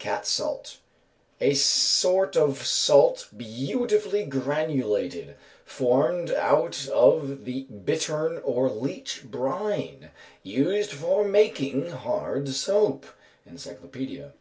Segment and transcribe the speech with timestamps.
[0.00, 0.78] Cat salt.
[1.40, 10.10] "A sort of salt beautifully granulated, formed out of the bittern or leach brine,
[10.42, 13.06] used for making hard soap."
[13.48, 14.32] _Encyclopædia.